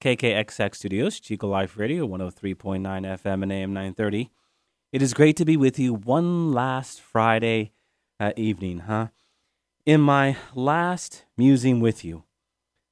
KKXX 0.00 0.74
Studios, 0.74 1.20
Chico 1.20 1.48
Life 1.48 1.78
Radio, 1.78 2.06
103.9 2.06 2.80
FM 2.80 3.42
and 3.42 3.52
AM 3.52 3.72
930. 3.72 4.30
It 4.92 5.00
is 5.00 5.14
great 5.14 5.36
to 5.36 5.44
be 5.44 5.56
with 5.56 5.78
you 5.78 5.94
one 5.94 6.52
last 6.52 7.00
Friday 7.00 7.72
uh, 8.20 8.32
evening, 8.36 8.80
huh? 8.80 9.08
In 9.86 10.02
my 10.02 10.36
last 10.54 11.24
musing 11.38 11.80
with 11.80 12.04
you, 12.04 12.24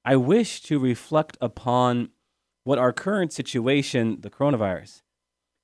I 0.05 0.17
wish 0.17 0.63
to 0.63 0.79
reflect 0.79 1.37
upon 1.41 2.09
what 2.65 2.79
our 2.79 2.93
current 2.93 3.33
situation, 3.33 4.21
the 4.23 4.31
coronavirus, 4.31 5.03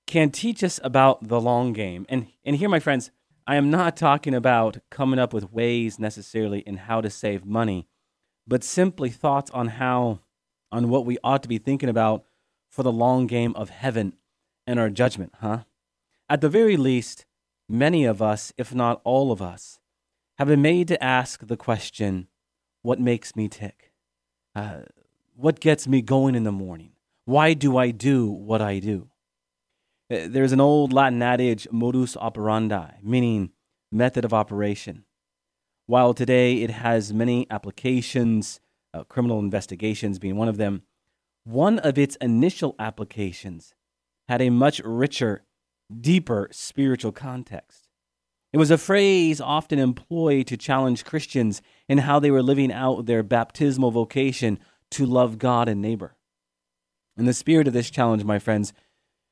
can 0.07 0.31
teach 0.31 0.63
us 0.63 0.79
about 0.85 1.29
the 1.29 1.41
long 1.41 1.73
game. 1.73 2.05
And, 2.09 2.27
and 2.45 2.57
here, 2.57 2.69
my 2.69 2.81
friends, 2.81 3.11
I 3.47 3.57
am 3.57 3.71
not 3.71 3.97
talking 3.97 4.35
about 4.35 4.79
coming 4.91 5.19
up 5.19 5.33
with 5.33 5.53
ways 5.53 5.99
necessarily 5.99 6.61
in 6.61 6.77
how 6.77 7.01
to 7.01 7.09
save 7.09 7.47
money, 7.47 7.89
but 8.47 8.63
simply 8.63 9.09
thoughts 9.09 9.51
on 9.53 9.69
how 9.69 10.21
on 10.73 10.89
what 10.89 11.07
we 11.07 11.19
ought 11.25 11.43
to 11.43 11.49
be 11.49 11.59
thinking 11.59 11.89
about 11.89 12.25
for 12.69 12.83
the 12.83 12.93
long 12.93 13.27
game 13.27 13.55
of 13.57 13.71
heaven 13.71 14.15
and 14.67 14.79
our 14.79 14.91
judgment, 14.91 15.33
huh? 15.41 15.65
At 16.29 16.41
the 16.41 16.49
very 16.49 16.77
least, 16.77 17.27
many 17.69 18.05
of 18.05 18.23
us, 18.23 18.53
if 18.57 18.75
not 18.75 19.01
all 19.05 19.33
of 19.33 19.43
us, 19.43 19.81
have 20.39 20.49
been 20.49 20.63
made 20.63 20.89
to 20.89 21.03
ask 21.03 21.47
the 21.47 21.57
question 21.57 22.29
what 22.83 23.01
makes 23.01 23.37
me 23.37 23.49
tick? 23.49 23.93
Uh, 24.55 24.81
what 25.37 25.61
gets 25.61 25.87
me 25.87 26.03
going 26.03 26.35
in 26.35 26.45
the 26.45 26.53
morning? 26.53 26.93
Why 27.25 27.55
do 27.55 27.77
I 27.77 27.91
do 27.91 28.31
what 28.31 28.63
I 28.63 28.79
do? 28.79 29.11
Uh, 30.11 30.27
there's 30.29 30.53
an 30.53 30.61
old 30.61 30.93
Latin 30.93 31.23
adage, 31.23 31.69
modus 31.71 32.17
operandi, 32.17 32.93
meaning 33.03 33.51
method 33.93 34.25
of 34.25 34.33
operation. 34.33 35.05
While 35.87 36.15
today 36.15 36.63
it 36.63 36.71
has 36.71 37.13
many 37.13 37.47
applications, 37.51 38.61
uh, 38.93 39.05
criminal 39.05 39.39
investigations 39.39 40.19
being 40.19 40.37
one 40.37 40.49
of 40.49 40.57
them, 40.57 40.83
one 41.45 41.79
of 41.79 41.99
its 41.99 42.17
initial 42.17 42.75
applications 42.79 43.75
had 44.29 44.43
a 44.43 44.51
much 44.51 44.81
richer, 44.85 45.45
deeper 46.01 46.49
spiritual 46.53 47.13
context. 47.13 47.89
It 48.53 48.59
was 48.59 48.71
a 48.71 48.79
phrase 48.79 49.41
often 49.41 49.79
employed 49.79 50.47
to 50.49 50.57
challenge 50.57 51.05
Christians 51.05 51.63
in 51.89 51.99
how 51.99 52.19
they 52.19 52.31
were 52.31 52.43
living 52.43 52.73
out 52.73 53.07
their 53.07 53.23
baptismal 53.23 53.93
vocation 53.93 54.59
to 54.93 55.07
love 55.07 55.39
God 55.39 55.69
and 55.69 55.81
neighbor. 55.81 56.17
In 57.17 57.27
the 57.27 57.35
spirit 57.35 57.69
of 57.69 57.73
this 57.73 57.91
challenge, 57.91 58.25
my 58.25 58.39
friends, 58.39 58.73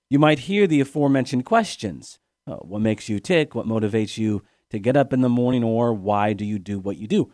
you 0.09 0.19
might 0.19 0.41
hear 0.41 0.67
the 0.67 0.81
aforementioned 0.81 1.45
questions 1.45 2.19
uh, 2.47 2.57
What 2.57 2.81
makes 2.81 3.09
you 3.09 3.19
tick? 3.19 3.55
What 3.55 3.67
motivates 3.67 4.19
you 4.19 4.43
to 4.71 4.79
get 4.79 4.97
up 4.97 5.13
in 5.13 5.21
the 5.21 5.29
morning? 5.29 5.65
Or 5.65 5.93
why 5.93 6.33
do 6.33 6.45
you 6.45 6.59
do 6.59 6.79
what 6.79 6.97
you 6.97 7.07
do? 7.07 7.33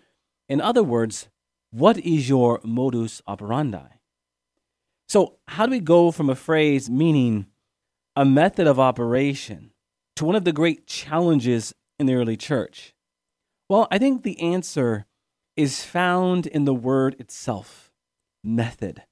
In 0.49 0.61
other 0.61 0.83
words, 0.83 1.29
what 1.75 1.99
is 1.99 2.29
your 2.29 2.61
modus 2.63 3.21
operandi? 3.27 3.99
So, 5.09 5.39
how 5.49 5.67
do 5.67 5.73
we 5.73 5.81
go 5.81 6.13
from 6.13 6.31
a 6.31 6.37
phrase 6.37 6.89
meaning 6.89 7.47
a 8.15 8.25
method 8.25 8.69
of 8.69 8.79
operation 8.79 9.73
to 10.15 10.25
one 10.25 10.37
of 10.37 10.45
the 10.45 10.53
great 10.53 10.87
challenges 10.87 11.75
in 11.99 12.07
the 12.07 12.15
early 12.15 12.37
church? 12.37 12.95
Well, 13.69 13.89
I 13.91 13.99
think 13.99 14.23
the 14.23 14.41
answer 14.41 15.07
is 15.57 15.85
found 15.85 16.47
in 16.47 16.65
the 16.65 16.73
word 16.73 17.17
itself 17.19 17.91
method. 18.45 19.03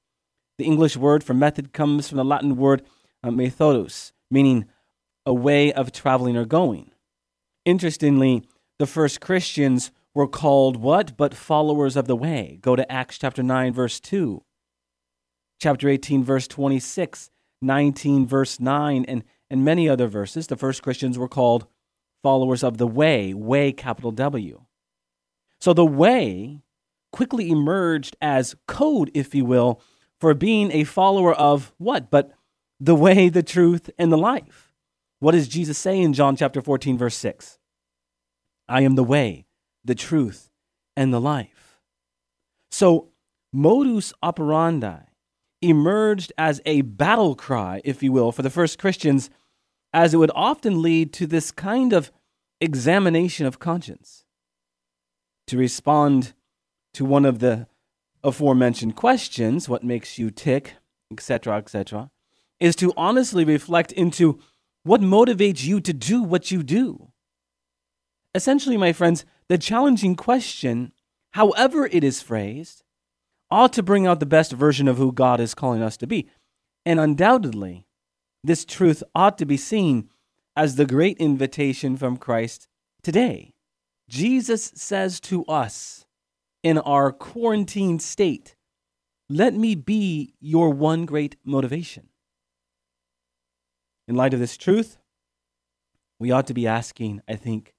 The 0.56 0.64
English 0.64 0.96
word 0.96 1.24
for 1.24 1.34
method 1.34 1.72
comes 1.72 2.08
from 2.08 2.18
the 2.18 2.24
Latin 2.24 2.54
word 2.56 2.84
uh, 3.24 3.30
methodus, 3.30 4.12
meaning 4.30 4.66
a 5.26 5.34
way 5.34 5.72
of 5.72 5.90
traveling 5.90 6.36
or 6.36 6.44
going. 6.44 6.92
Interestingly, 7.64 8.44
the 8.78 8.86
first 8.86 9.20
Christians 9.20 9.90
were 10.14 10.28
called 10.28 10.76
what? 10.76 11.16
But 11.16 11.34
followers 11.34 11.96
of 11.96 12.06
the 12.06 12.16
way. 12.16 12.58
Go 12.60 12.76
to 12.76 12.90
Acts 12.90 13.18
chapter 13.18 13.42
9, 13.42 13.72
verse 13.72 14.00
2, 14.00 14.42
chapter 15.60 15.88
18, 15.88 16.24
verse 16.24 16.46
26, 16.48 17.30
19, 17.60 18.26
verse 18.26 18.60
9, 18.60 19.04
and, 19.06 19.24
and 19.50 19.64
many 19.64 19.88
other 19.88 20.08
verses. 20.08 20.46
The 20.46 20.56
first 20.56 20.82
Christians 20.82 21.18
were 21.18 21.28
called 21.28 21.66
followers 22.22 22.62
of 22.62 22.78
the 22.78 22.86
way, 22.86 23.34
way, 23.34 23.72
capital 23.72 24.12
W. 24.12 24.62
So 25.60 25.72
the 25.72 25.86
way 25.86 26.62
quickly 27.12 27.50
emerged 27.50 28.16
as 28.20 28.56
code, 28.66 29.10
if 29.14 29.34
you 29.34 29.44
will, 29.44 29.80
for 30.18 30.34
being 30.34 30.70
a 30.72 30.84
follower 30.84 31.32
of 31.32 31.72
what? 31.78 32.10
But 32.10 32.32
the 32.80 32.94
way, 32.94 33.28
the 33.28 33.42
truth, 33.42 33.90
and 33.98 34.12
the 34.12 34.18
life. 34.18 34.72
What 35.20 35.32
does 35.32 35.46
Jesus 35.46 35.78
say 35.78 36.00
in 36.00 36.14
John 36.14 36.34
chapter 36.34 36.60
14, 36.60 36.98
verse 36.98 37.16
6? 37.16 37.58
I 38.68 38.80
am 38.82 38.96
the 38.96 39.04
way, 39.04 39.46
the 39.84 39.94
truth, 39.94 40.50
and 40.96 41.12
the 41.12 41.20
life. 41.20 41.78
So, 42.70 43.08
modus 43.52 44.12
operandi 44.22 45.00
emerged 45.60 46.32
as 46.36 46.60
a 46.66 46.82
battle 46.82 47.34
cry, 47.34 47.80
if 47.84 48.02
you 48.02 48.12
will, 48.12 48.32
for 48.32 48.42
the 48.42 48.50
first 48.50 48.78
Christians, 48.78 49.30
as 49.92 50.14
it 50.14 50.16
would 50.16 50.32
often 50.34 50.82
lead 50.82 51.12
to 51.14 51.26
this 51.26 51.50
kind 51.50 51.92
of 51.92 52.10
examination 52.60 53.46
of 53.46 53.58
conscience. 53.58 54.24
To 55.48 55.58
respond 55.58 56.34
to 56.94 57.04
one 57.04 57.24
of 57.24 57.38
the 57.38 57.66
aforementioned 58.24 58.96
questions, 58.96 59.68
what 59.68 59.84
makes 59.84 60.18
you 60.18 60.30
tick, 60.30 60.74
etc., 61.10 61.56
etc., 61.56 62.10
is 62.60 62.76
to 62.76 62.92
honestly 62.96 63.44
reflect 63.44 63.92
into 63.92 64.40
what 64.84 65.00
motivates 65.00 65.64
you 65.64 65.80
to 65.80 65.92
do 65.92 66.22
what 66.22 66.50
you 66.50 66.62
do. 66.62 67.11
Essentially, 68.34 68.76
my 68.76 68.92
friends, 68.92 69.24
the 69.48 69.58
challenging 69.58 70.16
question, 70.16 70.92
however 71.32 71.86
it 71.86 72.02
is 72.02 72.22
phrased, 72.22 72.82
ought 73.50 73.72
to 73.74 73.82
bring 73.82 74.06
out 74.06 74.20
the 74.20 74.26
best 74.26 74.52
version 74.52 74.88
of 74.88 74.96
who 74.96 75.12
God 75.12 75.38
is 75.38 75.54
calling 75.54 75.82
us 75.82 75.96
to 75.98 76.06
be. 76.06 76.28
And 76.86 76.98
undoubtedly, 76.98 77.86
this 78.42 78.64
truth 78.64 79.02
ought 79.14 79.36
to 79.38 79.46
be 79.46 79.56
seen 79.56 80.08
as 80.56 80.76
the 80.76 80.86
great 80.86 81.18
invitation 81.18 81.96
from 81.96 82.16
Christ 82.16 82.68
today. 83.02 83.54
Jesus 84.08 84.72
says 84.74 85.20
to 85.20 85.44
us 85.44 86.06
in 86.62 86.78
our 86.78 87.12
quarantine 87.12 87.98
state, 87.98 88.56
Let 89.28 89.54
me 89.54 89.74
be 89.74 90.34
your 90.40 90.70
one 90.70 91.04
great 91.04 91.36
motivation. 91.44 92.08
In 94.08 94.16
light 94.16 94.34
of 94.34 94.40
this 94.40 94.56
truth, 94.56 94.98
we 96.18 96.30
ought 96.30 96.46
to 96.46 96.54
be 96.54 96.66
asking, 96.66 97.20
I 97.28 97.36
think, 97.36 97.74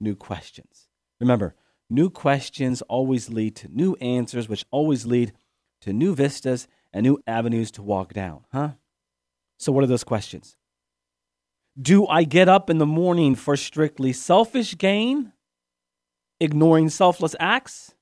new 0.00 0.14
questions. 0.14 0.88
Remember, 1.20 1.54
new 1.90 2.10
questions 2.10 2.82
always 2.82 3.30
lead 3.30 3.56
to 3.56 3.68
new 3.68 3.94
answers, 3.96 4.48
which 4.48 4.64
always 4.70 5.06
lead 5.06 5.32
to 5.80 5.92
new 5.92 6.14
vistas 6.14 6.68
and 6.92 7.04
new 7.04 7.22
avenues 7.26 7.70
to 7.72 7.82
walk 7.82 8.12
down, 8.12 8.44
huh? 8.52 8.72
So, 9.58 9.72
what 9.72 9.84
are 9.84 9.88
those 9.88 10.04
questions? 10.04 10.56
Do 11.80 12.06
I 12.06 12.24
get 12.24 12.48
up 12.48 12.70
in 12.70 12.78
the 12.78 12.86
morning 12.86 13.34
for 13.34 13.56
strictly 13.56 14.12
selfish 14.12 14.76
gain, 14.78 15.32
ignoring 16.40 16.88
selfless 16.88 17.36
acts? 17.38 17.94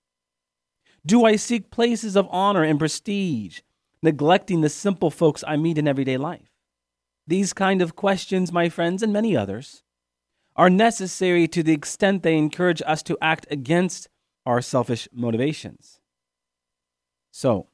Do 1.04 1.24
I 1.24 1.36
seek 1.36 1.70
places 1.70 2.16
of 2.16 2.26
honor 2.30 2.62
and 2.62 2.78
prestige, 2.78 3.60
neglecting 4.02 4.60
the 4.60 4.68
simple 4.68 5.10
folks 5.10 5.44
I 5.46 5.56
meet 5.56 5.78
in 5.78 5.86
everyday 5.86 6.16
life? 6.16 6.50
These 7.26 7.52
kind 7.52 7.82
of 7.82 7.96
questions, 7.96 8.52
my 8.52 8.68
friends, 8.68 9.02
and 9.02 9.12
many 9.12 9.36
others, 9.36 9.82
are 10.56 10.70
necessary 10.70 11.46
to 11.48 11.62
the 11.62 11.72
extent 11.72 12.22
they 12.22 12.36
encourage 12.36 12.82
us 12.86 13.02
to 13.04 13.18
act 13.20 13.46
against 13.50 14.08
our 14.44 14.62
selfish 14.62 15.08
motivations. 15.12 16.00
So, 17.30 17.68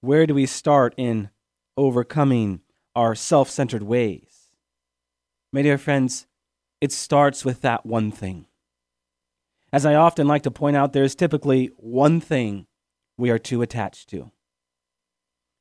where 0.00 0.26
do 0.26 0.34
we 0.34 0.44
start 0.44 0.94
in 0.98 1.30
overcoming 1.76 2.60
our 2.94 3.14
self 3.14 3.48
centered 3.48 3.82
ways? 3.82 4.50
My 5.52 5.62
dear 5.62 5.78
friends, 5.78 6.26
it 6.80 6.92
starts 6.92 7.44
with 7.44 7.62
that 7.62 7.86
one 7.86 8.10
thing. 8.10 8.46
As 9.72 9.86
I 9.86 9.94
often 9.94 10.28
like 10.28 10.42
to 10.42 10.50
point 10.50 10.76
out, 10.76 10.92
there 10.92 11.04
is 11.04 11.14
typically 11.14 11.70
one 11.78 12.20
thing 12.20 12.66
we 13.16 13.30
are 13.30 13.38
too 13.38 13.62
attached 13.62 14.10
to. 14.10 14.30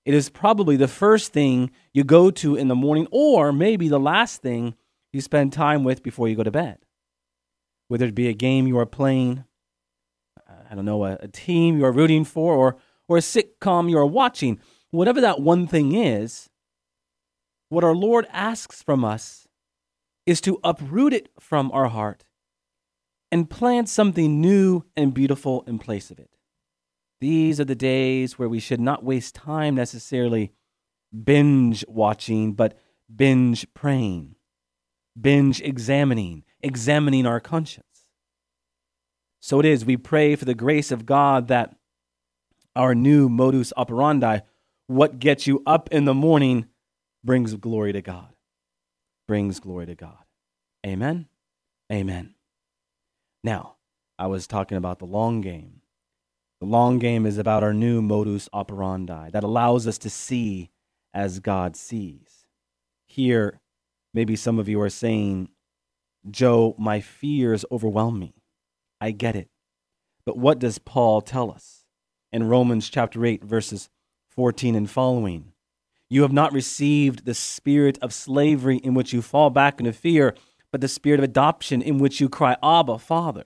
It 0.06 0.14
is 0.14 0.30
probably 0.30 0.76
the 0.76 0.90
first 0.90 1.32
thing 1.32 1.72
you 1.94 2.04
go 2.04 2.30
to 2.32 2.56
in 2.56 2.68
the 2.68 2.76
morning, 2.76 3.08
or 3.12 3.54
maybe 3.54 3.88
the 3.88 4.00
last 4.00 4.42
thing 4.42 4.76
you 5.14 5.22
spend 5.22 5.54
time 5.54 5.84
with 5.84 6.04
before 6.04 6.28
you 6.28 6.36
go 6.36 6.44
to 6.44 6.52
bed. 6.52 6.80
Whether 7.88 8.06
it 8.08 8.16
be 8.16 8.28
a 8.28 8.34
game 8.34 8.68
you 8.68 8.78
are 8.80 8.86
playing, 8.86 9.46
uh, 10.50 10.54
I 10.70 10.76
don't 10.76 10.86
know, 10.86 11.06
a, 11.06 11.18
a 11.22 11.28
team 11.28 11.78
you 11.78 11.86
are 11.86 11.92
rooting 11.92 12.26
for, 12.26 12.56
or, 12.56 12.78
or 13.08 13.18
a 13.18 13.22
sitcom 13.22 13.90
you 13.90 13.98
are 13.98 14.06
watching, 14.06 14.60
whatever 14.92 15.22
that 15.22 15.40
one 15.40 15.68
thing 15.68 15.96
is, 15.96 16.50
what 17.70 17.84
our 17.84 17.96
Lord 17.96 18.28
asks 18.32 18.82
from 18.82 19.06
us 19.06 19.48
is 20.26 20.42
to 20.42 20.60
uproot 20.64 21.14
it 21.14 21.30
from 21.40 21.72
our 21.72 21.90
heart 21.90 22.24
and 23.32 23.50
plant 23.50 23.90
something 23.90 24.40
new 24.40 24.84
and 24.96 25.14
beautiful 25.14 25.64
in 25.68 25.80
place 25.80 26.12
of 26.12 26.20
it. 26.20 26.30
These 27.20 27.60
are 27.60 27.66
the 27.66 27.76
days 27.76 28.38
where 28.38 28.50
we 28.50 28.60
should 28.60 28.82
not 28.82 29.04
waste 29.04 29.36
time 29.36 29.76
necessarily 29.76 30.52
binge 31.24 31.84
watching, 31.88 32.54
but 32.54 32.78
binge 33.14 33.66
praying, 33.74 34.36
binge 35.20 35.62
examining, 35.62 36.44
examining 36.62 37.26
our 37.26 37.40
conscience. 37.40 37.86
So 39.40 39.60
it 39.60 39.66
is, 39.66 39.86
we 39.86 39.98
pray 39.98 40.36
for 40.36 40.46
the 40.46 40.56
grace 40.56 40.92
of 40.92 41.06
God 41.06 41.50
that 41.50 41.76
our 42.76 42.96
new 42.96 43.30
modus 43.30 43.74
operandi, 43.76 44.40
what 44.88 45.20
gets 45.20 45.48
you 45.48 45.62
up 45.66 45.90
in 45.92 46.06
the 46.06 46.14
morning, 46.14 46.68
brings 47.24 47.54
glory 47.56 47.94
to 47.94 48.02
God. 48.02 48.34
Brings 49.28 49.60
glory 49.60 49.86
to 49.88 49.96
God. 49.96 50.24
Amen. 50.86 51.28
Amen. 51.92 52.36
Now, 53.44 53.76
I 54.18 54.28
was 54.28 54.48
talking 54.48 54.78
about 54.78 55.00
the 55.00 55.06
long 55.06 55.42
game. 55.42 55.82
The 56.62 56.68
long 56.68 56.98
game 56.98 57.26
is 57.26 57.38
about 57.38 57.64
our 57.64 57.74
new 57.74 58.02
modus 58.02 58.48
operandi 58.54 59.30
that 59.32 59.44
allows 59.44 59.86
us 59.86 59.98
to 60.00 60.10
see 60.10 60.72
as 61.14 61.40
God 61.40 61.76
sees. 61.76 62.46
Here, 63.06 63.60
maybe 64.14 64.36
some 64.36 64.60
of 64.60 64.70
you 64.70 64.80
are 64.82 64.90
saying, 64.90 65.50
Joe, 66.30 66.76
my 66.78 67.02
fears 67.02 67.66
overwhelm 67.72 68.20
me. 68.20 68.34
I 69.02 69.12
get 69.12 69.36
it. 69.36 69.50
But 70.26 70.38
what 70.38 70.60
does 70.60 70.80
Paul 70.80 71.22
tell 71.22 71.52
us 71.52 71.86
in 72.32 72.48
Romans 72.48 72.90
chapter 72.90 73.26
8, 73.26 73.44
verses 73.44 73.90
14 74.30 74.76
and 74.76 74.90
following? 74.90 75.54
You 76.10 76.22
have 76.22 76.32
not 76.32 76.54
received 76.54 77.26
the 77.26 77.34
spirit 77.34 77.98
of 78.02 78.14
slavery 78.14 78.78
in 78.78 78.94
which 78.94 79.14
you 79.14 79.22
fall 79.22 79.50
back 79.50 79.80
into 79.80 79.92
fear, 79.92 80.36
but 80.72 80.80
the 80.80 80.88
spirit 80.88 81.20
of 81.20 81.24
adoption 81.24 81.82
in 81.82 81.98
which 81.98 82.22
you 82.22 82.30
cry, 82.30 82.56
Abba, 82.64 83.00
Father. 83.00 83.46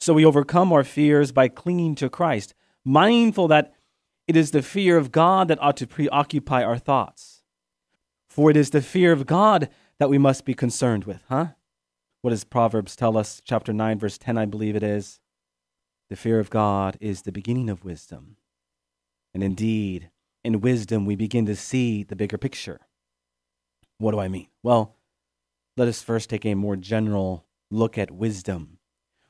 So 0.00 0.14
we 0.14 0.24
overcome 0.24 0.72
our 0.72 0.84
fears 0.84 1.32
by 1.32 1.48
clinging 1.48 1.96
to 1.96 2.08
Christ, 2.08 2.54
mindful 2.84 3.48
that 3.48 3.74
it 4.26 4.36
is 4.36 4.52
the 4.52 4.62
fear 4.62 4.96
of 4.96 5.10
God 5.10 5.48
that 5.48 5.60
ought 5.60 5.76
to 5.78 5.86
preoccupy 5.86 6.62
our 6.62 6.78
thoughts. 6.78 7.37
For 8.38 8.52
it 8.52 8.56
is 8.56 8.70
the 8.70 8.80
fear 8.80 9.10
of 9.10 9.26
God 9.26 9.68
that 9.98 10.08
we 10.08 10.16
must 10.16 10.44
be 10.44 10.54
concerned 10.54 11.06
with, 11.06 11.24
huh? 11.28 11.54
What 12.22 12.30
does 12.30 12.44
Proverbs 12.44 12.94
tell 12.94 13.18
us? 13.18 13.42
Chapter 13.44 13.72
9, 13.72 13.98
verse 13.98 14.16
10, 14.16 14.38
I 14.38 14.44
believe 14.44 14.76
it 14.76 14.82
is. 14.84 15.18
The 16.08 16.14
fear 16.14 16.38
of 16.38 16.48
God 16.48 16.96
is 17.00 17.22
the 17.22 17.32
beginning 17.32 17.68
of 17.68 17.84
wisdom. 17.84 18.36
And 19.34 19.42
indeed, 19.42 20.10
in 20.44 20.60
wisdom, 20.60 21.04
we 21.04 21.16
begin 21.16 21.46
to 21.46 21.56
see 21.56 22.04
the 22.04 22.14
bigger 22.14 22.38
picture. 22.38 22.82
What 23.98 24.12
do 24.12 24.20
I 24.20 24.28
mean? 24.28 24.46
Well, 24.62 24.94
let 25.76 25.88
us 25.88 26.00
first 26.00 26.30
take 26.30 26.46
a 26.46 26.54
more 26.54 26.76
general 26.76 27.44
look 27.72 27.98
at 27.98 28.12
wisdom. 28.12 28.78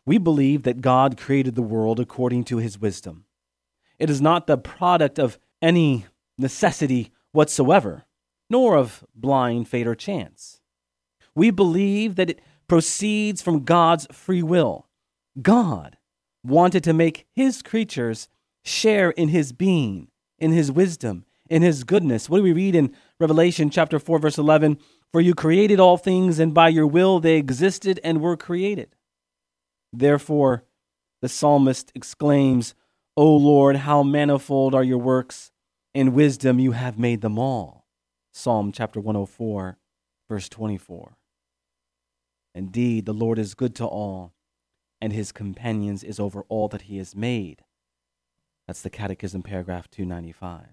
We 0.05 0.19
believe 0.19 0.65
that 0.65 0.83
God 0.83 1.17
created 1.17 1.55
the 1.55 1.63
world 1.63 1.99
according 1.99 2.45
to 2.45 2.59
his 2.59 2.79
wisdom. 2.79 3.25
It 3.99 4.11
is 4.11 4.21
not 4.21 4.47
the 4.47 4.59
product 4.59 5.19
of 5.19 5.39
any 5.63 6.05
necessity 6.37 7.11
whatsoever, 7.33 8.05
nor 8.51 8.77
of 8.77 9.05
blind 9.15 9.69
fate 9.69 9.87
or 9.87 9.95
chance. 9.95 10.61
We 11.35 11.51
believe 11.51 12.17
that 12.17 12.31
it 12.31 12.41
proceeds 12.67 13.43
from 13.43 13.65
God's 13.65 14.07
free 14.13 14.43
will. 14.43 14.89
God 15.41 15.97
wanted 16.45 16.85
to 16.85 16.93
make 16.93 17.27
his 17.35 17.63
creatures 17.63 18.29
share 18.65 19.11
in 19.11 19.29
his 19.29 19.53
being, 19.53 20.09
in 20.39 20.53
his 20.53 20.71
wisdom, 20.71 21.25
in 21.49 21.63
his 21.63 21.85
goodness. 21.85 22.29
What 22.29 22.39
do 22.39 22.43
we 22.43 22.53
read 22.53 22.75
in 22.75 22.95
Revelation 23.19 23.71
chapter 23.71 23.99
4 23.99 24.19
verse 24.19 24.39
11? 24.39 24.79
For 25.11 25.21
you 25.21 25.35
created 25.35 25.81
all 25.81 25.97
things 25.97 26.39
and 26.39 26.53
by 26.53 26.69
your 26.69 26.87
will 26.87 27.21
they 27.21 27.37
existed 27.37 27.99
and 28.05 28.21
were 28.21 28.37
created. 28.37 28.95
Therefore 29.93 30.65
the 31.21 31.29
psalmist 31.29 31.91
exclaims, 31.95 32.75
O 33.17 33.35
Lord, 33.35 33.77
how 33.77 34.03
manifold 34.03 34.75
are 34.75 34.85
your 34.85 34.99
works! 34.99 35.51
In 35.95 36.15
wisdom 36.15 36.61
you 36.61 36.73
have 36.73 36.99
made 36.99 37.23
them 37.23 37.39
all. 37.39 37.78
Psalm 38.39 38.71
chapter 38.71 39.01
104 39.01 39.79
verse 40.29 40.49
24. 40.49 41.17
Indeed, 42.55 43.05
the 43.05 43.13
Lord 43.13 43.37
is 43.37 43.55
good 43.55 43.75
to 43.75 43.85
all, 43.85 44.33
and 45.01 45.13
his 45.13 45.33
companions 45.33 46.05
is 46.05 46.21
over 46.21 46.43
all 46.49 46.69
that 46.69 46.83
he 46.83 46.99
has 46.99 47.17
made. 47.17 47.65
That's 48.69 48.81
the 48.81 48.91
Catechism, 48.91 49.43
paragraph 49.43 49.91
295. 49.91 50.67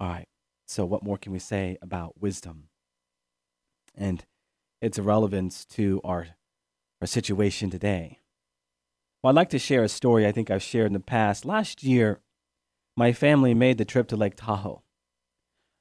All 0.00 0.08
right, 0.08 0.26
so 0.66 0.84
what 0.84 1.04
more 1.04 1.18
can 1.18 1.30
we 1.30 1.38
say 1.38 1.78
about 1.80 2.20
wisdom 2.20 2.64
and 3.94 4.24
its 4.80 4.98
relevance 4.98 5.64
to 5.66 6.00
our, 6.02 6.30
our 7.00 7.06
situation 7.06 7.70
today? 7.70 8.18
Well, 9.22 9.30
I'd 9.30 9.36
like 9.36 9.50
to 9.50 9.58
share 9.60 9.84
a 9.84 9.88
story 9.88 10.26
I 10.26 10.32
think 10.32 10.50
I've 10.50 10.64
shared 10.64 10.88
in 10.88 10.94
the 10.94 11.00
past. 11.00 11.44
Last 11.44 11.84
year, 11.84 12.18
my 12.96 13.12
family 13.12 13.54
made 13.54 13.78
the 13.78 13.84
trip 13.84 14.08
to 14.08 14.16
Lake 14.16 14.34
Tahoe. 14.34 14.82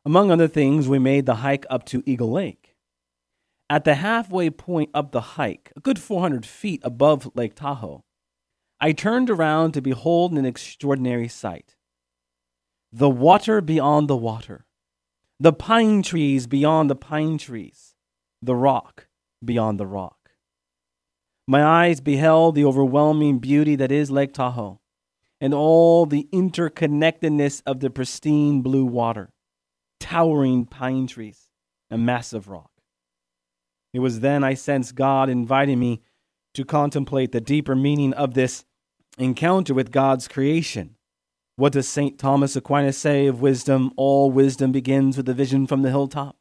Among 0.07 0.31
other 0.31 0.47
things, 0.47 0.87
we 0.87 0.99
made 0.99 1.25
the 1.25 1.35
hike 1.35 1.65
up 1.69 1.83
to 1.87 2.01
Eagle 2.05 2.31
Lake. 2.31 2.77
At 3.69 3.83
the 3.83 3.95
halfway 3.95 4.49
point 4.49 4.89
up 4.93 5.11
the 5.11 5.35
hike, 5.35 5.73
a 5.75 5.81
good 5.81 5.99
400 5.99 6.45
feet 6.45 6.79
above 6.85 7.29
Lake 7.35 7.55
Tahoe, 7.55 8.05
I 8.79 8.93
turned 8.93 9.29
around 9.29 9.73
to 9.73 9.81
behold 9.81 10.31
an 10.31 10.45
extraordinary 10.45 11.27
sight. 11.27 11.75
The 12.89 13.09
water 13.09 13.59
beyond 13.59 14.07
the 14.07 14.15
water, 14.15 14.65
the 15.41 15.51
pine 15.51 16.03
trees 16.03 16.47
beyond 16.47 16.89
the 16.89 16.95
pine 16.95 17.37
trees, 17.37 17.93
the 18.41 18.55
rock 18.55 19.09
beyond 19.43 19.77
the 19.77 19.87
rock. 19.87 20.29
My 21.49 21.65
eyes 21.65 21.99
beheld 21.99 22.55
the 22.55 22.63
overwhelming 22.63 23.39
beauty 23.39 23.75
that 23.75 23.91
is 23.91 24.09
Lake 24.09 24.33
Tahoe 24.33 24.79
and 25.41 25.53
all 25.53 26.05
the 26.05 26.29
interconnectedness 26.31 27.61
of 27.65 27.81
the 27.81 27.89
pristine 27.89 28.61
blue 28.61 28.85
water, 28.85 29.33
towering 29.99 30.65
pine 30.65 31.07
trees, 31.07 31.49
and 31.89 32.05
massive 32.05 32.47
rock. 32.47 32.71
It 33.93 33.99
was 33.99 34.19
then 34.19 34.43
I 34.43 34.53
sensed 34.53 34.95
God 34.95 35.29
inviting 35.29 35.79
me 35.79 36.01
to 36.53 36.65
contemplate 36.65 37.31
the 37.31 37.41
deeper 37.41 37.75
meaning 37.75 38.13
of 38.13 38.33
this 38.33 38.65
encounter 39.17 39.73
with 39.73 39.91
God's 39.91 40.27
creation. 40.27 40.95
What 41.55 41.73
does 41.73 41.87
St. 41.87 42.19
Thomas 42.19 42.55
Aquinas 42.55 42.97
say 42.97 43.27
of 43.27 43.41
wisdom? 43.41 43.91
All 43.95 44.31
wisdom 44.31 44.71
begins 44.71 45.17
with 45.17 45.29
a 45.29 45.33
vision 45.33 45.65
from 45.67 45.81
the 45.81 45.89
hilltop. 45.89 46.35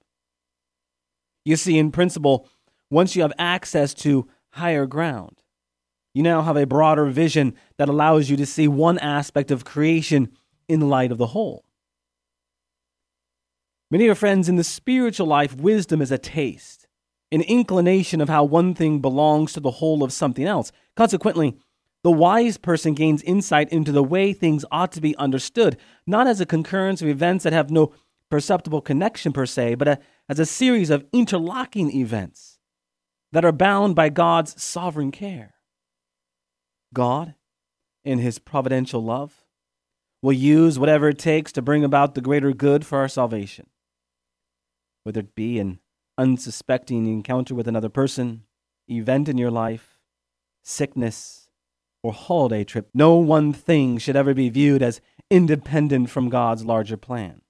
You 1.44 1.56
see, 1.56 1.78
in 1.78 1.92
principle, 1.92 2.48
once 2.90 3.14
you 3.14 3.22
have 3.22 3.32
access 3.38 3.94
to 3.94 4.28
higher 4.50 4.86
ground, 4.86 5.42
you 6.14 6.22
now 6.22 6.40
have 6.40 6.56
a 6.56 6.66
broader 6.66 7.04
vision 7.06 7.54
that 7.76 7.90
allows 7.90 8.30
you 8.30 8.38
to 8.38 8.46
see 8.46 8.66
one 8.66 8.98
aspect 8.98 9.50
of 9.50 9.66
creation 9.66 10.32
in 10.66 10.88
light 10.88 11.12
of 11.12 11.18
the 11.18 11.26
whole. 11.26 11.65
Of 13.92 14.00
your 14.00 14.14
friends, 14.14 14.48
in 14.48 14.56
the 14.56 14.64
spiritual 14.64 15.26
life, 15.26 15.54
wisdom 15.54 16.02
is 16.02 16.10
a 16.10 16.18
taste, 16.18 16.86
an 17.30 17.42
inclination 17.42 18.20
of 18.20 18.28
how 18.28 18.44
one 18.44 18.74
thing 18.74 19.00
belongs 19.00 19.52
to 19.52 19.60
the 19.60 19.70
whole 19.70 20.02
of 20.02 20.12
something 20.12 20.44
else. 20.44 20.72
Consequently, 20.96 21.56
the 22.02 22.10
wise 22.10 22.56
person 22.56 22.94
gains 22.94 23.22
insight 23.22 23.68
into 23.72 23.92
the 23.92 24.02
way 24.02 24.32
things 24.32 24.64
ought 24.70 24.92
to 24.92 25.00
be 25.00 25.16
understood, 25.16 25.76
not 26.06 26.26
as 26.26 26.40
a 26.40 26.46
concurrence 26.46 27.00
of 27.00 27.08
events 27.08 27.44
that 27.44 27.52
have 27.52 27.70
no 27.70 27.92
perceptible 28.30 28.80
connection 28.80 29.32
per 29.32 29.46
se, 29.46 29.76
but 29.76 29.88
a, 29.88 29.98
as 30.28 30.38
a 30.38 30.46
series 30.46 30.90
of 30.90 31.04
interlocking 31.12 31.90
events 31.90 32.58
that 33.32 33.44
are 33.44 33.52
bound 33.52 33.94
by 33.94 34.08
God's 34.08 34.60
sovereign 34.62 35.10
care. 35.10 35.54
God, 36.92 37.34
in 38.04 38.18
his 38.18 38.38
providential 38.38 39.02
love, 39.02 39.44
will 40.22 40.32
use 40.32 40.78
whatever 40.78 41.08
it 41.08 41.18
takes 41.18 41.52
to 41.52 41.62
bring 41.62 41.84
about 41.84 42.14
the 42.14 42.20
greater 42.20 42.52
good 42.52 42.84
for 42.84 42.98
our 42.98 43.08
salvation, 43.08 43.66
whether 45.06 45.20
it 45.20 45.36
be 45.36 45.60
an 45.60 45.78
unsuspecting 46.18 47.06
encounter 47.06 47.54
with 47.54 47.68
another 47.68 47.88
person, 47.88 48.42
event 48.90 49.28
in 49.28 49.38
your 49.38 49.52
life, 49.52 50.00
sickness, 50.64 51.48
or 52.02 52.12
holiday 52.12 52.64
trip, 52.64 52.88
no 52.92 53.14
one 53.14 53.52
thing 53.52 53.98
should 53.98 54.16
ever 54.16 54.34
be 54.34 54.48
viewed 54.48 54.82
as 54.82 55.00
independent 55.30 56.10
from 56.10 56.28
God's 56.28 56.64
larger 56.64 56.96
plan. 56.96 57.40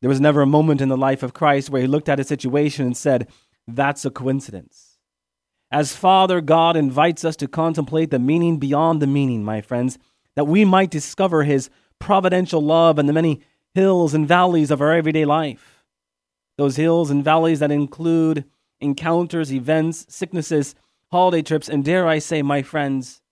There 0.00 0.08
was 0.08 0.20
never 0.20 0.42
a 0.42 0.46
moment 0.46 0.80
in 0.80 0.88
the 0.88 0.96
life 0.96 1.24
of 1.24 1.34
Christ 1.34 1.70
where 1.70 1.82
he 1.82 1.88
looked 1.88 2.08
at 2.08 2.20
a 2.20 2.24
situation 2.24 2.86
and 2.86 2.96
said, 2.96 3.26
That's 3.66 4.04
a 4.04 4.10
coincidence. 4.10 4.98
As 5.72 5.96
Father 5.96 6.40
God 6.40 6.76
invites 6.76 7.24
us 7.24 7.34
to 7.36 7.48
contemplate 7.48 8.12
the 8.12 8.20
meaning 8.20 8.58
beyond 8.58 9.02
the 9.02 9.08
meaning, 9.08 9.42
my 9.42 9.60
friends, 9.60 9.98
that 10.36 10.46
we 10.46 10.64
might 10.64 10.90
discover 10.90 11.42
his 11.42 11.68
providential 11.98 12.62
love 12.62 13.00
in 13.00 13.06
the 13.06 13.12
many 13.12 13.40
hills 13.74 14.14
and 14.14 14.28
valleys 14.28 14.70
of 14.70 14.80
our 14.80 14.92
everyday 14.92 15.24
life. 15.24 15.73
Those 16.56 16.76
hills 16.76 17.10
and 17.10 17.24
valleys 17.24 17.60
that 17.60 17.70
include 17.70 18.44
encounters, 18.80 19.52
events, 19.52 20.06
sicknesses, 20.08 20.74
holiday 21.10 21.42
trips, 21.42 21.68
and 21.68 21.84
dare 21.84 22.06
I 22.06 22.18
say, 22.18 22.42
my 22.42 22.62
friends, 22.62 23.22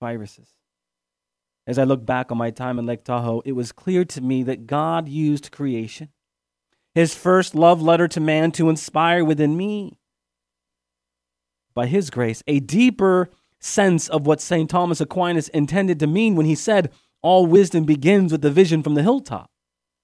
viruses. 0.00 0.48
As 1.66 1.78
I 1.78 1.84
look 1.84 2.04
back 2.04 2.30
on 2.30 2.38
my 2.38 2.50
time 2.50 2.78
in 2.78 2.86
Lake 2.86 3.04
Tahoe, 3.04 3.42
it 3.44 3.52
was 3.52 3.72
clear 3.72 4.04
to 4.04 4.20
me 4.20 4.42
that 4.42 4.66
God 4.66 5.08
used 5.08 5.50
creation, 5.50 6.10
his 6.94 7.14
first 7.14 7.54
love 7.54 7.80
letter 7.80 8.06
to 8.08 8.20
man 8.20 8.52
to 8.52 8.68
inspire 8.68 9.24
within 9.24 9.56
me, 9.56 9.98
by 11.74 11.86
his 11.86 12.10
grace, 12.10 12.42
a 12.46 12.60
deeper 12.60 13.30
sense 13.58 14.08
of 14.08 14.26
what 14.26 14.40
St. 14.40 14.70
Thomas 14.70 15.00
Aquinas 15.00 15.48
intended 15.48 15.98
to 16.00 16.06
mean 16.06 16.36
when 16.36 16.46
he 16.46 16.54
said, 16.54 16.92
All 17.22 17.46
wisdom 17.46 17.84
begins 17.84 18.30
with 18.30 18.42
the 18.42 18.50
vision 18.50 18.82
from 18.82 18.94
the 18.94 19.02
hilltop. 19.02 19.50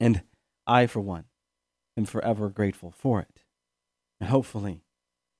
And 0.01 0.23
I, 0.67 0.87
for 0.87 1.01
one, 1.01 1.25
am 2.01 2.07
forever 2.07 2.49
grateful 2.49 2.91
for 2.91 3.21
it. 3.21 3.45
And 4.21 4.29
hopefully, 4.29 4.83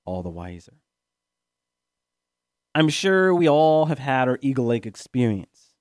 all 0.05 0.23
the 0.23 0.29
wiser. 0.29 0.77
I'm 2.73 2.89
sure 2.89 3.35
we 3.35 3.49
all 3.49 3.87
have 3.87 3.99
had 3.99 4.27
our 4.27 4.39
Eagle 4.41 4.65
Lake 4.65 4.85
experience. 4.85 5.73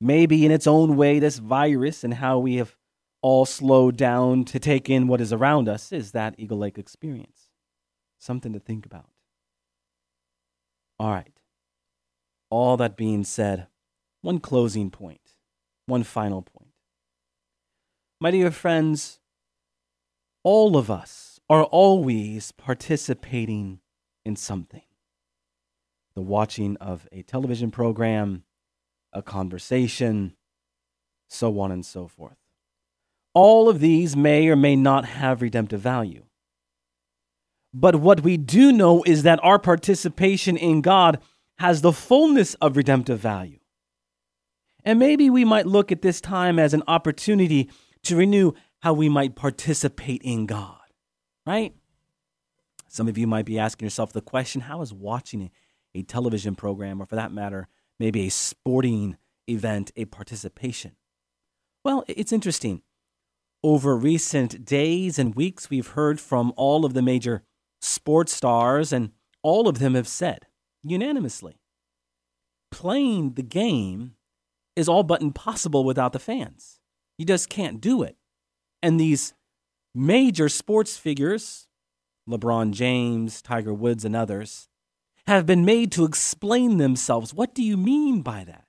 Maybe 0.00 0.44
in 0.44 0.50
its 0.50 0.66
own 0.66 0.96
way, 0.96 1.18
this 1.18 1.38
virus 1.38 2.02
and 2.02 2.14
how 2.14 2.38
we 2.38 2.56
have 2.56 2.76
all 3.22 3.46
slowed 3.46 3.96
down 3.96 4.44
to 4.46 4.58
take 4.58 4.90
in 4.90 5.08
what 5.08 5.20
is 5.20 5.32
around 5.32 5.68
us 5.68 5.92
is 5.92 6.12
that 6.12 6.34
Eagle 6.36 6.58
Lake 6.58 6.78
experience. 6.78 7.48
Something 8.18 8.52
to 8.52 8.58
think 8.58 8.84
about. 8.84 9.08
All 10.98 11.10
right. 11.10 11.32
All 12.50 12.76
that 12.76 12.96
being 12.96 13.24
said, 13.24 13.68
one 14.22 14.40
closing 14.40 14.90
point, 14.90 15.32
one 15.86 16.02
final 16.02 16.42
point. 16.42 16.72
My 18.20 18.30
dear 18.30 18.50
friends, 18.50 19.20
all 20.46 20.76
of 20.76 20.88
us 20.88 21.40
are 21.50 21.64
always 21.64 22.52
participating 22.52 23.80
in 24.24 24.36
something 24.36 24.84
the 26.14 26.22
watching 26.22 26.76
of 26.76 27.08
a 27.10 27.22
television 27.22 27.72
program, 27.72 28.44
a 29.12 29.20
conversation, 29.22 30.36
so 31.28 31.58
on 31.58 31.72
and 31.72 31.84
so 31.84 32.06
forth. 32.06 32.36
All 33.34 33.68
of 33.68 33.80
these 33.80 34.16
may 34.16 34.48
or 34.48 34.54
may 34.54 34.76
not 34.76 35.04
have 35.04 35.42
redemptive 35.42 35.80
value. 35.80 36.22
But 37.74 37.96
what 37.96 38.20
we 38.20 38.36
do 38.36 38.70
know 38.72 39.02
is 39.02 39.24
that 39.24 39.40
our 39.42 39.58
participation 39.58 40.56
in 40.56 40.80
God 40.80 41.20
has 41.58 41.82
the 41.82 41.92
fullness 41.92 42.54
of 42.54 42.76
redemptive 42.76 43.18
value. 43.18 43.58
And 44.84 45.00
maybe 45.00 45.28
we 45.28 45.44
might 45.44 45.66
look 45.66 45.90
at 45.90 46.02
this 46.02 46.20
time 46.20 46.60
as 46.60 46.72
an 46.72 46.84
opportunity 46.86 47.68
to 48.04 48.14
renew 48.16 48.52
how 48.86 48.92
we 48.92 49.08
might 49.08 49.34
participate 49.34 50.22
in 50.22 50.46
God, 50.46 50.78
right? 51.44 51.74
Some 52.86 53.08
of 53.08 53.18
you 53.18 53.26
might 53.26 53.44
be 53.44 53.58
asking 53.58 53.84
yourself 53.84 54.12
the 54.12 54.20
question 54.20 54.60
how 54.60 54.80
is 54.80 54.92
watching 54.92 55.50
a 55.92 56.02
television 56.04 56.54
program, 56.54 57.02
or 57.02 57.06
for 57.06 57.16
that 57.16 57.32
matter, 57.32 57.66
maybe 57.98 58.28
a 58.28 58.30
sporting 58.30 59.16
event, 59.48 59.90
a 59.96 60.04
participation? 60.04 60.92
Well, 61.84 62.04
it's 62.06 62.32
interesting. 62.32 62.82
Over 63.64 63.96
recent 63.96 64.64
days 64.64 65.18
and 65.18 65.34
weeks, 65.34 65.68
we've 65.68 65.88
heard 65.88 66.20
from 66.20 66.52
all 66.56 66.84
of 66.84 66.94
the 66.94 67.02
major 67.02 67.42
sports 67.80 68.34
stars, 68.34 68.92
and 68.92 69.10
all 69.42 69.66
of 69.66 69.80
them 69.80 69.96
have 69.96 70.06
said 70.06 70.46
unanimously 70.84 71.58
playing 72.70 73.32
the 73.34 73.42
game 73.42 74.14
is 74.76 74.88
all 74.88 75.02
but 75.02 75.22
impossible 75.22 75.82
without 75.82 76.12
the 76.12 76.20
fans. 76.20 76.78
You 77.18 77.26
just 77.26 77.48
can't 77.48 77.80
do 77.80 78.04
it. 78.04 78.16
And 78.86 79.00
these 79.00 79.34
major 79.96 80.48
sports 80.48 80.96
figures, 80.96 81.66
LeBron 82.30 82.70
James, 82.70 83.42
Tiger 83.42 83.74
Woods, 83.74 84.04
and 84.04 84.14
others, 84.14 84.68
have 85.26 85.44
been 85.44 85.64
made 85.64 85.90
to 85.90 86.04
explain 86.04 86.76
themselves. 86.76 87.34
What 87.34 87.52
do 87.52 87.64
you 87.64 87.76
mean 87.76 88.22
by 88.22 88.44
that? 88.44 88.68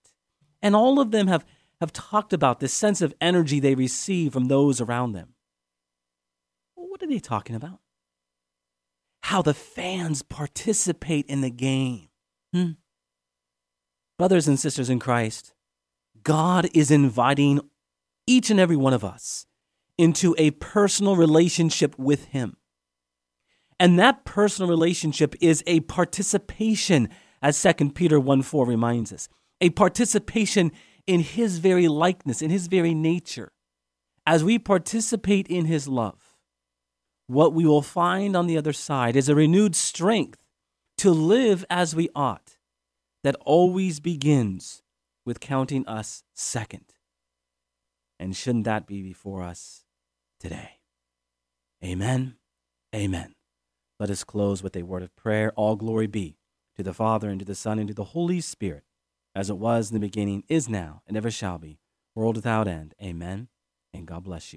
And 0.60 0.76
all 0.76 1.00
of 1.00 1.12
them 1.12 1.28
have, 1.28 1.46
have 1.80 1.94
talked 1.94 2.34
about 2.34 2.60
this 2.60 2.74
sense 2.74 3.00
of 3.00 3.14
energy 3.22 3.60
they 3.60 3.76
receive 3.76 4.34
from 4.34 4.46
those 4.46 4.82
around 4.82 5.12
them. 5.12 5.36
what 6.74 7.04
are 7.04 7.08
they 7.08 7.20
talking 7.20 7.56
about? 7.56 7.80
How 9.22 9.44
the 9.44 9.54
fans 9.54 10.24
participate 10.24 11.28
in 11.28 11.42
the 11.42 11.52
game. 11.52 12.08
Hmm? 12.52 12.72
Brothers 14.18 14.48
and 14.48 14.60
sisters 14.60 14.90
in 14.90 14.98
Christ, 14.98 15.54
God 16.24 16.68
is 16.74 16.90
inviting 16.90 17.62
each 18.26 18.50
and 18.50 18.60
every 18.60 18.76
one 18.76 18.96
of 18.96 19.06
us 19.06 19.46
into 19.98 20.36
a 20.38 20.52
personal 20.52 21.16
relationship 21.16 21.98
with 21.98 22.26
Him. 22.26 22.58
And 23.80 24.00
that 24.00 24.26
personal 24.26 24.70
relationship 24.70 25.36
is 25.42 25.64
a 25.68 25.82
participation, 25.82 27.10
as 27.42 27.62
2 27.62 27.92
Peter 27.92 28.20
1 28.20 28.42
4 28.42 28.66
reminds 28.66 29.14
us, 29.14 29.28
a 29.62 29.70
participation 29.72 30.72
in 31.06 31.22
His 31.22 31.60
very 31.60 31.88
likeness, 31.88 32.42
in 32.42 32.50
His 32.50 32.68
very 32.68 32.94
nature. 32.94 33.52
As 34.26 34.44
we 34.44 34.60
participate 34.60 35.48
in 35.48 35.66
His 35.66 35.88
love, 35.88 36.36
what 37.28 37.54
we 37.54 37.66
will 37.66 37.82
find 37.82 38.36
on 38.36 38.48
the 38.48 38.58
other 38.58 38.74
side 38.74 39.16
is 39.16 39.30
a 39.30 39.36
renewed 39.36 39.76
strength 39.76 40.44
to 40.98 41.12
live 41.12 41.64
as 41.70 41.96
we 41.96 42.10
ought 42.16 42.58
that 43.24 43.36
always 43.46 44.00
begins 44.00 44.82
with 45.26 45.40
counting 45.40 45.86
us 45.88 46.24
second. 46.34 46.86
And 48.20 48.36
shouldn't 48.36 48.64
that 48.66 48.88
be 48.88 49.04
before 49.04 49.44
us 49.44 49.84
today? 50.40 50.80
Amen. 51.84 52.36
Amen. 52.96 53.36
Let 54.00 54.10
us 54.10 54.24
close 54.24 54.62
with 54.64 54.76
a 54.76 54.84
word 54.84 55.04
of 55.04 55.16
prayer. 55.16 55.52
All 55.56 55.76
glory 55.76 56.08
be 56.08 56.38
to 56.76 56.84
the 56.84 56.94
Father, 56.94 57.30
and 57.30 57.40
to 57.40 57.46
the 57.46 57.56
Son, 57.56 57.80
and 57.80 57.88
to 57.88 57.94
the 57.94 58.04
Holy 58.04 58.40
Spirit, 58.40 58.84
as 59.34 59.50
it 59.50 59.58
was 59.58 59.90
in 59.90 59.96
the 59.96 60.00
beginning, 60.00 60.44
is 60.48 60.70
now, 60.70 61.02
and 61.08 61.18
ever 61.18 61.32
shall 61.32 61.58
be, 61.58 61.80
world 62.14 62.36
without 62.36 62.68
end. 62.68 62.94
Amen. 63.02 63.48
And 63.94 64.06
God 64.06 64.24
bless 64.24 64.54
you. 64.54 64.56